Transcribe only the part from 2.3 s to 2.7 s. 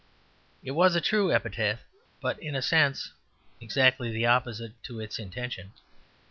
in a